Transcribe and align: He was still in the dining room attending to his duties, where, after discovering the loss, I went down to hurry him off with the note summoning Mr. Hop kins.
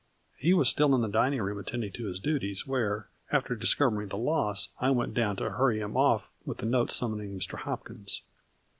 He 0.35 0.55
was 0.55 0.67
still 0.67 0.95
in 0.95 1.01
the 1.01 1.07
dining 1.07 1.43
room 1.43 1.59
attending 1.59 1.91
to 1.93 2.07
his 2.07 2.19
duties, 2.19 2.65
where, 2.65 3.09
after 3.31 3.53
discovering 3.55 4.07
the 4.07 4.17
loss, 4.17 4.69
I 4.79 4.89
went 4.89 5.13
down 5.13 5.35
to 5.35 5.51
hurry 5.51 5.79
him 5.79 5.95
off 5.95 6.27
with 6.43 6.57
the 6.57 6.65
note 6.65 6.89
summoning 6.89 7.37
Mr. 7.37 7.59
Hop 7.59 7.85
kins. 7.85 8.23